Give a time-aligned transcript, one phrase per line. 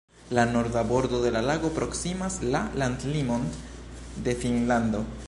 [0.37, 3.49] La norda bordo de la lago proksimas la landlimon
[4.29, 5.05] de Finnlando.